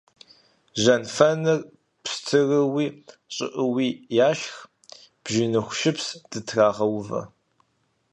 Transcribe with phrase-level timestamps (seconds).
[0.81, 1.59] Жьэнфэныр
[2.03, 2.85] пщтыруи
[3.35, 3.89] щӀыӀэуи
[4.29, 4.53] яшх,
[5.23, 7.21] бжьыныху шыпс дытрагъэувэ.